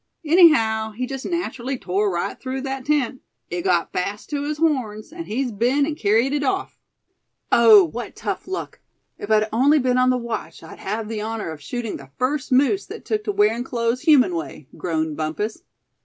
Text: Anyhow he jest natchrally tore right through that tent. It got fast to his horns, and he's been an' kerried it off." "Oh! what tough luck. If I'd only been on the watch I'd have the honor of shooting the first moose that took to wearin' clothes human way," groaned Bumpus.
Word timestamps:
Anyhow 0.25 0.93
he 0.93 1.05
jest 1.05 1.27
natchrally 1.27 1.79
tore 1.79 2.11
right 2.11 2.39
through 2.39 2.61
that 2.61 2.85
tent. 2.87 3.21
It 3.51 3.61
got 3.61 3.93
fast 3.93 4.31
to 4.31 4.41
his 4.41 4.57
horns, 4.57 5.13
and 5.13 5.27
he's 5.27 5.51
been 5.51 5.85
an' 5.85 5.93
kerried 5.93 6.33
it 6.33 6.41
off." 6.43 6.79
"Oh! 7.51 7.83
what 7.83 8.15
tough 8.15 8.47
luck. 8.47 8.79
If 9.19 9.29
I'd 9.29 9.47
only 9.53 9.77
been 9.77 9.99
on 9.99 10.09
the 10.09 10.17
watch 10.17 10.63
I'd 10.63 10.79
have 10.79 11.07
the 11.07 11.21
honor 11.21 11.51
of 11.51 11.61
shooting 11.61 11.97
the 11.97 12.09
first 12.17 12.51
moose 12.51 12.87
that 12.87 13.05
took 13.05 13.25
to 13.25 13.31
wearin' 13.31 13.63
clothes 13.63 14.01
human 14.01 14.33
way," 14.33 14.67
groaned 14.75 15.17
Bumpus. 15.17 15.61